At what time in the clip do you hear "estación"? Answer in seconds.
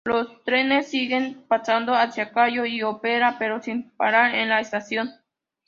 4.59-5.11